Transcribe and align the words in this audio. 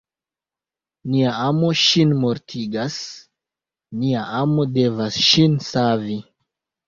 Nia 1.15 1.33
amo 1.47 1.67
ŝin 1.81 2.13
mortigas: 2.23 2.97
nia 3.99 4.23
amo 4.41 4.65
devas 4.79 5.19
ŝin 5.27 5.59
savi. 5.69 6.17